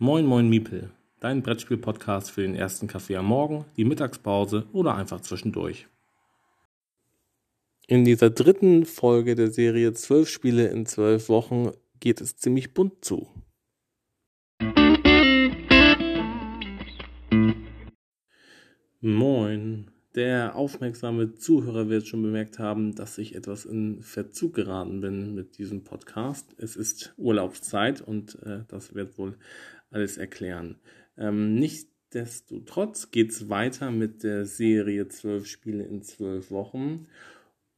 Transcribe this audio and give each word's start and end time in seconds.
Moin 0.00 0.26
Moin 0.26 0.48
Miepel, 0.48 0.92
dein 1.18 1.42
Brettspiel-Podcast 1.42 2.30
für 2.30 2.42
den 2.42 2.54
ersten 2.54 2.86
Kaffee 2.86 3.16
am 3.16 3.26
Morgen, 3.26 3.64
die 3.76 3.84
Mittagspause 3.84 4.68
oder 4.72 4.94
einfach 4.94 5.20
zwischendurch. 5.22 5.88
In 7.88 8.04
dieser 8.04 8.30
dritten 8.30 8.84
Folge 8.84 9.34
der 9.34 9.50
Serie 9.50 9.92
12 9.92 10.28
Spiele 10.28 10.68
in 10.68 10.86
12 10.86 11.28
Wochen 11.28 11.72
geht 11.98 12.20
es 12.20 12.36
ziemlich 12.36 12.74
bunt 12.74 13.04
zu. 13.04 13.26
Moin. 19.00 19.90
Der 20.14 20.56
aufmerksame 20.56 21.34
Zuhörer 21.34 21.88
wird 21.88 22.08
schon 22.08 22.22
bemerkt 22.22 22.58
haben, 22.58 22.94
dass 22.94 23.18
ich 23.18 23.36
etwas 23.36 23.64
in 23.64 24.02
Verzug 24.02 24.54
geraten 24.54 25.00
bin 25.00 25.34
mit 25.34 25.58
diesem 25.58 25.84
Podcast. 25.84 26.56
Es 26.58 26.76
ist 26.76 27.14
Urlaubszeit 27.18 28.00
und 28.00 28.36
äh, 28.42 28.64
das 28.68 28.94
wird 28.94 29.18
wohl 29.18 29.36
alles 29.90 30.18
erklären. 30.18 30.76
Ähm, 31.16 31.54
Nichtsdestotrotz 31.54 33.10
geht 33.10 33.30
es 33.30 33.48
weiter 33.48 33.90
mit 33.90 34.22
der 34.22 34.46
Serie 34.46 35.08
12 35.08 35.46
Spiele 35.46 35.84
in 35.84 36.02
12 36.02 36.50
Wochen. 36.50 37.06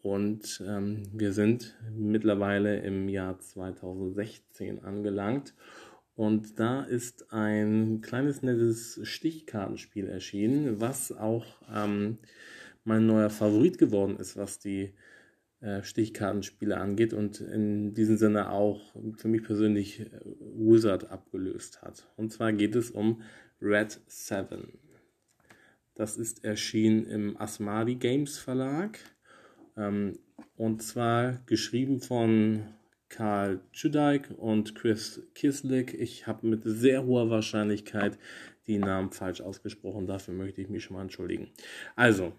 Und 0.03 0.63
ähm, 0.67 1.03
wir 1.13 1.33
sind 1.33 1.77
mittlerweile 1.95 2.79
im 2.81 3.09
Jahr 3.09 3.39
2016 3.39 4.83
angelangt. 4.83 5.55
Und 6.15 6.59
da 6.59 6.83
ist 6.83 7.33
ein 7.33 8.01
kleines 8.03 8.43
nettes 8.43 9.01
Stichkartenspiel 9.03 10.09
erschienen, 10.09 10.81
was 10.81 11.13
auch 11.13 11.47
ähm, 11.75 12.19
mein 12.85 13.07
neuer 13.07 13.31
Favorit 13.31 13.79
geworden 13.79 14.19
ist, 14.19 14.37
was 14.37 14.59
die 14.59 14.93
äh, 15.61 15.83
Stichkartenspiele 15.83 16.77
angeht 16.77 17.13
und 17.13 17.41
in 17.41 17.93
diesem 17.93 18.17
Sinne 18.17 18.51
auch 18.51 18.95
für 19.17 19.29
mich 19.29 19.43
persönlich 19.43 20.01
äh, 20.01 20.07
Wizard 20.61 21.11
abgelöst 21.11 21.83
hat. 21.83 22.07
Und 22.17 22.33
zwar 22.33 22.53
geht 22.53 22.77
es 22.77 22.91
um 22.91 23.23
Red 23.61 24.01
7. 24.07 24.79
Das 25.95 26.17
ist 26.17 26.45
erschienen 26.45 27.07
im 27.07 27.37
Asmadi 27.41 27.97
Games 27.97 28.39
Verlag 28.39 28.99
ähm, 29.77 30.19
und 30.57 30.83
zwar 30.83 31.41
geschrieben 31.47 32.01
von 32.01 32.63
Karl 33.09 33.61
Tschudijk 33.73 34.31
und 34.37 34.75
Chris 34.75 35.23
Kislik. 35.35 35.95
Ich 35.95 36.27
habe 36.27 36.47
mit 36.47 36.63
sehr 36.65 37.05
hoher 37.05 37.29
Wahrscheinlichkeit 37.29 38.19
die 38.67 38.79
Namen 38.79 39.11
falsch 39.11 39.41
ausgesprochen. 39.41 40.07
Dafür 40.07 40.33
möchte 40.35 40.61
ich 40.61 40.69
mich 40.69 40.85
schon 40.85 40.97
mal 40.97 41.03
entschuldigen. 41.03 41.49
Also, 41.97 42.33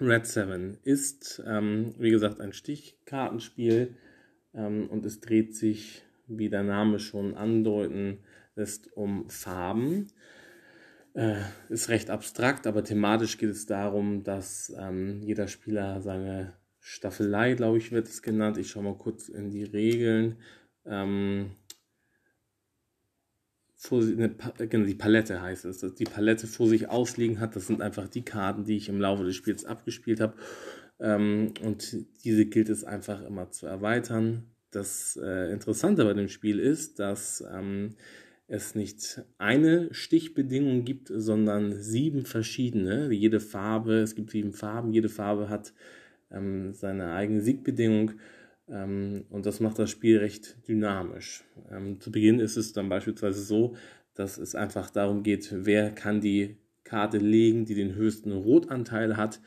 Red 0.00 0.26
7 0.26 0.78
ist, 0.82 1.42
ähm, 1.46 1.94
wie 1.98 2.10
gesagt, 2.10 2.40
ein 2.40 2.52
Stichkartenspiel 2.52 3.94
ähm, 4.54 4.88
und 4.88 5.04
es 5.04 5.20
dreht 5.20 5.54
sich, 5.54 6.02
wie 6.38 6.48
der 6.48 6.62
Name 6.62 6.98
schon 6.98 7.34
andeuten 7.34 8.18
lässt, 8.54 8.92
um 8.96 9.28
Farben. 9.28 10.08
Äh, 11.14 11.42
ist 11.68 11.88
recht 11.90 12.08
abstrakt, 12.08 12.66
aber 12.66 12.84
thematisch 12.84 13.36
geht 13.36 13.50
es 13.50 13.66
darum, 13.66 14.22
dass 14.24 14.72
ähm, 14.78 15.20
jeder 15.20 15.46
Spieler 15.46 16.00
seine 16.00 16.54
Staffelei, 16.80 17.54
glaube 17.54 17.78
ich, 17.78 17.92
wird 17.92 18.08
es 18.08 18.22
genannt. 18.22 18.56
Ich 18.58 18.70
schaue 18.70 18.84
mal 18.84 18.96
kurz 18.96 19.28
in 19.28 19.50
die 19.50 19.64
Regeln. 19.64 20.36
Ähm, 20.86 21.52
vor, 23.76 24.00
eine, 24.00 24.34
genau, 24.68 24.86
die 24.86 24.94
Palette 24.94 25.42
heißt 25.42 25.64
es, 25.64 25.78
dass 25.78 25.94
die 25.94 26.04
Palette 26.04 26.46
vor 26.46 26.68
sich 26.68 26.88
ausliegen 26.88 27.40
hat. 27.40 27.56
Das 27.56 27.66
sind 27.66 27.82
einfach 27.82 28.08
die 28.08 28.24
Karten, 28.24 28.64
die 28.64 28.76
ich 28.76 28.88
im 28.88 29.00
Laufe 29.00 29.24
des 29.24 29.36
Spiels 29.36 29.64
abgespielt 29.64 30.20
habe. 30.20 30.34
Ähm, 30.98 31.52
und 31.62 31.96
diese 32.24 32.46
gilt 32.46 32.68
es 32.68 32.84
einfach 32.84 33.22
immer 33.22 33.50
zu 33.50 33.66
erweitern. 33.66 34.52
Das 34.72 35.20
äh, 35.22 35.52
Interessante 35.52 36.04
bei 36.04 36.14
dem 36.14 36.28
Spiel 36.28 36.58
ist, 36.58 36.98
dass 36.98 37.44
ähm, 37.52 37.94
es 38.48 38.74
nicht 38.74 39.22
eine 39.38 39.92
Stichbedingung 39.92 40.84
gibt, 40.84 41.12
sondern 41.14 41.74
sieben 41.74 42.24
verschiedene. 42.24 43.12
Jede 43.12 43.38
Farbe, 43.38 43.96
es 44.00 44.14
gibt 44.14 44.30
sieben 44.30 44.52
Farben, 44.52 44.92
jede 44.92 45.10
Farbe 45.10 45.48
hat 45.48 45.74
ähm, 46.30 46.72
seine 46.72 47.12
eigene 47.12 47.42
Siegbedingung. 47.42 48.12
Ähm, 48.68 49.26
und 49.28 49.44
das 49.44 49.60
macht 49.60 49.78
das 49.78 49.90
Spiel 49.90 50.18
recht 50.18 50.56
dynamisch. 50.66 51.44
Ähm, 51.70 52.00
zu 52.00 52.10
Beginn 52.10 52.40
ist 52.40 52.56
es 52.56 52.72
dann 52.72 52.88
beispielsweise 52.88 53.42
so, 53.42 53.76
dass 54.14 54.38
es 54.38 54.54
einfach 54.54 54.90
darum 54.90 55.22
geht, 55.22 55.50
wer 55.52 55.90
kann 55.90 56.20
die 56.20 56.56
Karte 56.84 57.18
legen, 57.18 57.66
die 57.66 57.74
den 57.74 57.94
höchsten 57.94 58.32
Rotanteil 58.32 59.16
hat. 59.18 59.40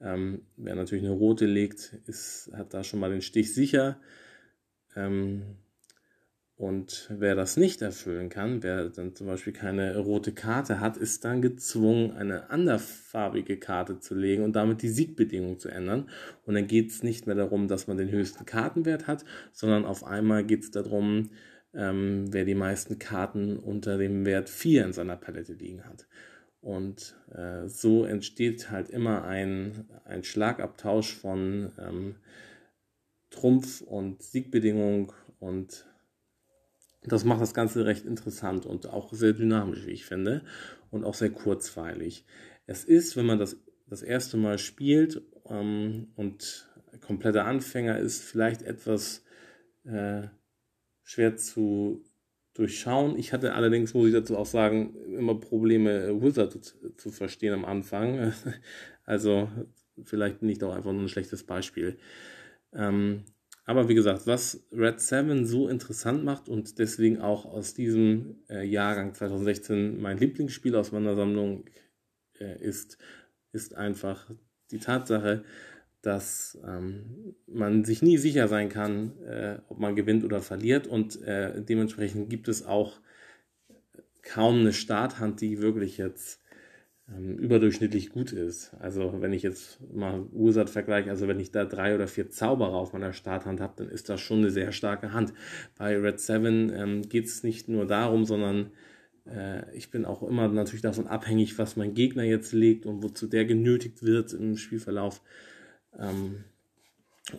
Ähm, 0.00 0.42
wer 0.56 0.74
natürlich 0.74 1.04
eine 1.04 1.12
rote 1.12 1.44
legt, 1.44 1.98
ist, 2.06 2.50
hat 2.54 2.72
da 2.72 2.82
schon 2.82 3.00
mal 3.00 3.10
den 3.10 3.22
Stich 3.22 3.54
sicher. 3.54 4.00
Ähm, 4.96 5.56
und 6.60 7.08
wer 7.08 7.34
das 7.34 7.56
nicht 7.56 7.80
erfüllen 7.80 8.28
kann, 8.28 8.62
wer 8.62 8.90
dann 8.90 9.14
zum 9.14 9.26
Beispiel 9.26 9.54
keine 9.54 9.96
rote 9.96 10.32
Karte 10.32 10.78
hat, 10.78 10.98
ist 10.98 11.24
dann 11.24 11.40
gezwungen, 11.40 12.10
eine 12.12 12.50
anderfarbige 12.50 13.56
Karte 13.56 13.98
zu 13.98 14.14
legen 14.14 14.44
und 14.44 14.54
damit 14.54 14.82
die 14.82 14.90
Siegbedingung 14.90 15.58
zu 15.58 15.70
ändern. 15.70 16.10
Und 16.44 16.54
dann 16.54 16.66
geht 16.66 16.90
es 16.90 17.02
nicht 17.02 17.26
mehr 17.26 17.34
darum, 17.34 17.66
dass 17.66 17.86
man 17.86 17.96
den 17.96 18.10
höchsten 18.10 18.44
Kartenwert 18.44 19.06
hat, 19.06 19.24
sondern 19.52 19.86
auf 19.86 20.04
einmal 20.04 20.44
geht 20.44 20.64
es 20.64 20.70
darum, 20.70 21.30
ähm, 21.72 22.26
wer 22.30 22.44
die 22.44 22.54
meisten 22.54 22.98
Karten 22.98 23.56
unter 23.56 23.96
dem 23.96 24.26
Wert 24.26 24.50
4 24.50 24.84
in 24.84 24.92
seiner 24.92 25.16
Palette 25.16 25.54
liegen 25.54 25.86
hat. 25.86 26.06
Und 26.60 27.16
äh, 27.34 27.68
so 27.68 28.04
entsteht 28.04 28.70
halt 28.70 28.90
immer 28.90 29.24
ein, 29.24 29.88
ein 30.04 30.24
Schlagabtausch 30.24 31.14
von 31.14 31.72
ähm, 31.78 32.16
Trumpf 33.40 33.80
und 33.80 34.22
Siegbedingung 34.22 35.12
und 35.38 35.86
das 37.02 37.24
macht 37.24 37.40
das 37.40 37.54
Ganze 37.54 37.86
recht 37.86 38.04
interessant 38.04 38.66
und 38.66 38.86
auch 38.86 39.12
sehr 39.12 39.32
dynamisch, 39.32 39.86
wie 39.86 39.92
ich 39.92 40.04
finde, 40.04 40.44
und 40.90 41.04
auch 41.04 41.14
sehr 41.14 41.30
kurzweilig. 41.30 42.26
Es 42.66 42.84
ist, 42.84 43.16
wenn 43.16 43.24
man 43.24 43.38
das 43.38 43.56
das 43.88 44.02
erste 44.02 44.36
Mal 44.36 44.58
spielt 44.58 45.22
ähm, 45.48 46.08
und 46.14 46.68
kompletter 47.00 47.46
Anfänger 47.46 47.98
ist, 47.98 48.22
vielleicht 48.22 48.62
etwas 48.62 49.24
äh, 49.84 50.28
schwer 51.02 51.36
zu 51.36 52.04
durchschauen. 52.54 53.18
Ich 53.18 53.32
hatte 53.32 53.54
allerdings, 53.54 53.94
muss 53.94 54.08
ich 54.08 54.14
dazu 54.14 54.36
auch 54.36 54.46
sagen, 54.46 54.94
immer 55.16 55.34
Probleme, 55.34 56.22
Wizard 56.22 56.62
zu, 56.62 56.94
zu 56.94 57.10
verstehen 57.10 57.54
am 57.54 57.64
Anfang. 57.64 58.32
Also 59.04 59.48
vielleicht 60.04 60.38
bin 60.38 60.48
ich 60.50 60.58
doch 60.58 60.72
einfach 60.72 60.92
nur 60.92 61.02
ein 61.02 61.08
schlechtes 61.08 61.42
Beispiel. 61.42 61.98
Ähm, 62.72 63.24
aber 63.64 63.88
wie 63.88 63.94
gesagt, 63.94 64.26
was 64.26 64.66
Red 64.72 65.00
7 65.00 65.46
so 65.46 65.68
interessant 65.68 66.24
macht 66.24 66.48
und 66.48 66.78
deswegen 66.78 67.20
auch 67.20 67.44
aus 67.44 67.74
diesem 67.74 68.42
äh, 68.48 68.64
Jahrgang 68.66 69.14
2016 69.14 70.00
mein 70.00 70.18
Lieblingsspiel 70.18 70.74
aus 70.74 70.92
meiner 70.92 71.14
Sammlung 71.14 71.64
äh, 72.40 72.60
ist, 72.60 72.98
ist 73.52 73.76
einfach 73.76 74.30
die 74.70 74.78
Tatsache, 74.78 75.44
dass 76.02 76.58
ähm, 76.66 77.34
man 77.46 77.84
sich 77.84 78.02
nie 78.02 78.16
sicher 78.16 78.48
sein 78.48 78.70
kann, 78.70 79.18
äh, 79.22 79.58
ob 79.68 79.78
man 79.78 79.94
gewinnt 79.94 80.24
oder 80.24 80.40
verliert 80.40 80.86
und 80.86 81.20
äh, 81.22 81.62
dementsprechend 81.62 82.30
gibt 82.30 82.48
es 82.48 82.64
auch 82.64 83.00
kaum 84.22 84.60
eine 84.60 84.72
Starthand, 84.72 85.40
die 85.40 85.60
wirklich 85.60 85.98
jetzt 85.98 86.40
ähm, 87.16 87.36
überdurchschnittlich 87.38 88.10
gut 88.10 88.32
ist. 88.32 88.74
Also 88.78 89.20
wenn 89.20 89.32
ich 89.32 89.42
jetzt 89.42 89.80
mal 89.92 90.26
Ursat 90.32 90.70
vergleiche, 90.70 91.10
also 91.10 91.28
wenn 91.28 91.40
ich 91.40 91.50
da 91.50 91.64
drei 91.64 91.94
oder 91.94 92.06
vier 92.06 92.30
Zauberer 92.30 92.74
auf 92.74 92.92
meiner 92.92 93.12
Starthand 93.12 93.60
habe, 93.60 93.74
dann 93.76 93.88
ist 93.88 94.08
das 94.08 94.20
schon 94.20 94.38
eine 94.38 94.50
sehr 94.50 94.72
starke 94.72 95.12
Hand. 95.12 95.32
Bei 95.78 95.96
Red 95.96 96.20
7 96.20 96.72
ähm, 96.72 97.02
geht 97.02 97.26
es 97.26 97.42
nicht 97.42 97.68
nur 97.68 97.86
darum, 97.86 98.24
sondern 98.24 98.70
äh, 99.26 99.74
ich 99.74 99.90
bin 99.90 100.04
auch 100.04 100.22
immer 100.22 100.48
natürlich 100.48 100.82
davon 100.82 101.06
abhängig, 101.06 101.58
was 101.58 101.76
mein 101.76 101.94
Gegner 101.94 102.24
jetzt 102.24 102.52
legt 102.52 102.86
und 102.86 103.02
wozu 103.02 103.26
der 103.26 103.44
genötigt 103.44 104.02
wird 104.02 104.32
im 104.32 104.56
Spielverlauf. 104.56 105.22
Ähm, 105.98 106.44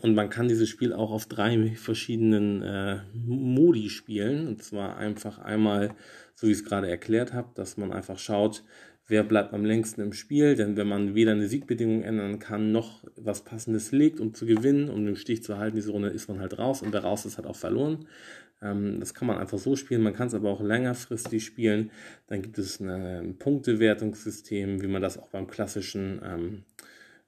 und 0.01 0.15
man 0.15 0.29
kann 0.29 0.47
dieses 0.47 0.69
Spiel 0.69 0.93
auch 0.93 1.11
auf 1.11 1.25
drei 1.25 1.75
verschiedenen 1.75 2.61
äh, 2.61 2.99
Modi 3.13 3.89
spielen. 3.89 4.47
Und 4.47 4.63
zwar 4.63 4.97
einfach 4.97 5.39
einmal, 5.39 5.95
so 6.35 6.47
wie 6.47 6.51
ich 6.51 6.59
es 6.59 6.65
gerade 6.65 6.89
erklärt 6.89 7.33
habe, 7.33 7.49
dass 7.55 7.77
man 7.77 7.91
einfach 7.91 8.17
schaut, 8.17 8.63
wer 9.11 9.23
bleibt 9.23 9.53
am 9.53 9.65
längsten 9.65 9.99
im 9.99 10.13
Spiel, 10.13 10.55
denn 10.55 10.77
wenn 10.77 10.87
man 10.87 11.13
weder 11.13 11.33
eine 11.33 11.47
Siegbedingung 11.47 12.01
ändern 12.01 12.39
kann, 12.39 12.71
noch 12.71 13.03
was 13.17 13.43
Passendes 13.43 13.91
legt, 13.91 14.21
um 14.21 14.33
zu 14.33 14.45
gewinnen, 14.45 14.89
um 14.89 15.05
den 15.05 15.17
Stich 15.17 15.43
zu 15.43 15.57
halten, 15.57 15.75
diese 15.75 15.91
Runde 15.91 16.07
ist 16.07 16.29
man 16.29 16.39
halt 16.39 16.57
raus 16.57 16.81
und 16.81 16.93
wer 16.93 17.01
raus 17.01 17.25
ist, 17.25 17.37
hat 17.37 17.45
auch 17.45 17.57
verloren. 17.57 18.07
Ähm, 18.61 19.01
das 19.01 19.13
kann 19.13 19.27
man 19.27 19.37
einfach 19.37 19.59
so 19.59 19.75
spielen, 19.75 20.01
man 20.01 20.13
kann 20.13 20.27
es 20.27 20.33
aber 20.33 20.49
auch 20.49 20.61
längerfristig 20.61 21.43
spielen. 21.43 21.91
Dann 22.27 22.41
gibt 22.41 22.57
es 22.57 22.79
ein 22.79 23.35
Punktewertungssystem, 23.37 24.81
wie 24.81 24.87
man 24.87 25.01
das 25.01 25.17
auch 25.17 25.27
beim 25.27 25.47
klassischen 25.47 26.21
ähm, 26.23 26.63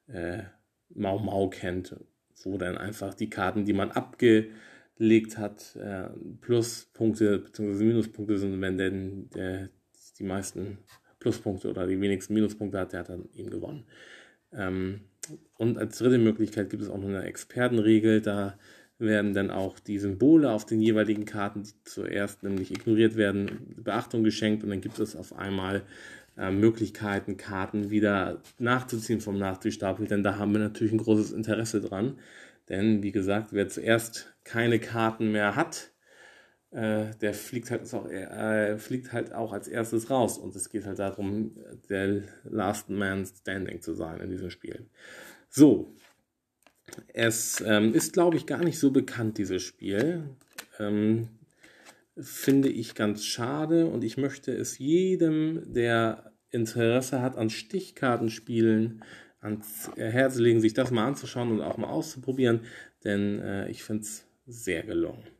äh, 0.08 0.42
Mau 0.88 1.18
Mau 1.18 1.50
kennt, 1.50 1.96
wo 2.44 2.56
dann 2.56 2.78
einfach 2.78 3.12
die 3.12 3.28
Karten, 3.28 3.66
die 3.66 3.74
man 3.74 3.90
abgelegt 3.90 5.36
hat, 5.36 5.76
äh, 5.76 6.08
Pluspunkte 6.40 7.40
bzw. 7.40 7.84
Minuspunkte 7.84 8.38
sind, 8.38 8.58
wenn 8.62 8.78
denn 8.78 9.28
der, 9.34 9.68
die 10.18 10.24
meisten 10.24 10.78
Pluspunkte 11.24 11.70
oder 11.70 11.86
die 11.86 12.00
wenigsten 12.00 12.34
Minuspunkte 12.34 12.78
hat, 12.78 12.92
der 12.92 13.00
hat 13.00 13.08
dann 13.08 13.30
eben 13.34 13.48
gewonnen. 13.48 13.84
Ähm, 14.52 15.00
und 15.56 15.78
als 15.78 15.96
dritte 15.96 16.18
Möglichkeit 16.18 16.68
gibt 16.68 16.82
es 16.82 16.90
auch 16.90 16.98
noch 16.98 17.08
eine 17.08 17.24
Expertenregel. 17.24 18.20
Da 18.20 18.58
werden 18.98 19.32
dann 19.32 19.50
auch 19.50 19.78
die 19.78 19.98
Symbole 19.98 20.50
auf 20.50 20.66
den 20.66 20.82
jeweiligen 20.82 21.24
Karten, 21.24 21.62
die 21.62 21.72
zuerst 21.84 22.42
nämlich 22.42 22.70
ignoriert 22.70 23.16
werden, 23.16 23.74
Beachtung 23.82 24.22
geschenkt 24.22 24.62
und 24.64 24.70
dann 24.70 24.82
gibt 24.82 24.98
es 24.98 25.16
auf 25.16 25.34
einmal 25.34 25.82
äh, 26.36 26.50
Möglichkeiten, 26.50 27.38
Karten 27.38 27.88
wieder 27.90 28.42
nachzuziehen 28.58 29.22
vom 29.22 29.38
Nachziehstapel, 29.38 30.06
denn 30.06 30.22
da 30.22 30.36
haben 30.36 30.52
wir 30.52 30.60
natürlich 30.60 30.92
ein 30.92 30.98
großes 30.98 31.32
Interesse 31.32 31.80
dran. 31.80 32.18
Denn 32.68 33.02
wie 33.02 33.12
gesagt, 33.12 33.48
wer 33.52 33.68
zuerst 33.68 34.34
keine 34.44 34.78
Karten 34.78 35.32
mehr 35.32 35.56
hat, 35.56 35.90
äh, 36.74 37.14
der 37.20 37.34
fliegt 37.34 37.70
halt, 37.70 37.92
auch, 37.94 38.10
äh, 38.10 38.76
fliegt 38.78 39.12
halt 39.12 39.32
auch 39.32 39.52
als 39.52 39.68
erstes 39.68 40.10
raus. 40.10 40.38
Und 40.38 40.56
es 40.56 40.68
geht 40.68 40.86
halt 40.86 40.98
darum, 40.98 41.52
der 41.88 42.22
Last 42.42 42.90
Man 42.90 43.24
Standing 43.24 43.80
zu 43.80 43.94
sein 43.94 44.20
in 44.20 44.30
diesem 44.30 44.50
Spiel. 44.50 44.86
So, 45.48 45.94
es 47.12 47.62
ähm, 47.64 47.94
ist, 47.94 48.12
glaube 48.12 48.36
ich, 48.36 48.46
gar 48.46 48.64
nicht 48.64 48.78
so 48.78 48.90
bekannt, 48.90 49.38
dieses 49.38 49.62
Spiel. 49.62 50.24
Ähm, 50.80 51.28
finde 52.18 52.68
ich 52.68 52.94
ganz 52.94 53.24
schade 53.24 53.86
und 53.86 54.02
ich 54.04 54.16
möchte 54.16 54.52
es 54.52 54.78
jedem, 54.78 55.72
der 55.72 56.32
Interesse 56.50 57.22
hat 57.22 57.36
an 57.36 57.50
Stichkartenspielen, 57.50 59.02
ans 59.40 59.90
Herz 59.96 60.36
legen, 60.36 60.60
sich 60.60 60.74
das 60.74 60.90
mal 60.90 61.06
anzuschauen 61.06 61.50
und 61.50 61.60
auch 61.60 61.76
mal 61.76 61.88
auszuprobieren, 61.88 62.60
denn 63.04 63.40
äh, 63.40 63.68
ich 63.68 63.82
finde 63.82 64.02
es 64.02 64.26
sehr 64.46 64.84
gelungen. 64.84 65.33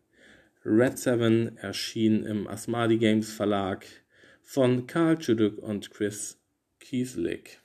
Red 0.67 0.99
7 0.99 1.59
erschien 1.59 2.25
im 2.25 2.49
Asmadi 2.49 2.97
Games 2.97 3.31
Verlag 3.31 3.85
von 4.43 4.87
Karl 4.87 5.19
Czuduk 5.19 5.59
und 5.59 5.91
Chris 5.91 6.41
Kieslik. 6.81 7.61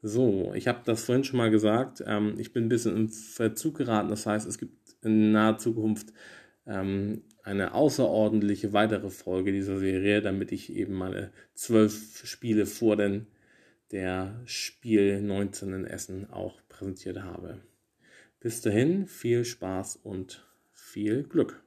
So, 0.00 0.52
ich 0.54 0.66
habe 0.66 0.80
das 0.86 1.04
vorhin 1.04 1.24
schon 1.24 1.36
mal 1.36 1.50
gesagt. 1.50 2.02
Ähm, 2.06 2.36
ich 2.38 2.54
bin 2.54 2.66
ein 2.66 2.68
bisschen 2.70 2.96
im 2.96 3.08
Verzug 3.10 3.76
geraten. 3.76 4.08
Das 4.08 4.24
heißt, 4.24 4.48
es 4.48 4.56
gibt 4.56 4.96
in 5.02 5.32
naher 5.32 5.58
Zukunft 5.58 6.14
ähm, 6.66 7.22
eine 7.42 7.74
außerordentliche 7.74 8.72
weitere 8.72 9.10
Folge 9.10 9.52
dieser 9.52 9.78
Serie, 9.78 10.22
damit 10.22 10.52
ich 10.52 10.72
eben 10.72 10.94
meine 10.94 11.32
zwölf 11.52 12.26
Spiele 12.26 12.64
vor 12.64 12.96
den, 12.96 13.26
der 13.92 14.40
Spiel 14.46 15.20
19 15.20 15.72
in 15.74 15.84
Essen 15.84 16.30
auch 16.30 16.62
präsentiert 16.70 17.22
habe. 17.22 17.60
Bis 18.40 18.62
dahin 18.62 19.06
viel 19.06 19.44
Spaß 19.44 19.96
und 19.96 20.46
viel 20.72 21.22
Glück. 21.22 21.65